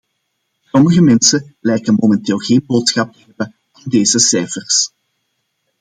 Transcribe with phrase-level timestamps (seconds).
[0.71, 4.91] Sommige mensen lijken momenteel geen boodschap te hebben aan deze cijfers.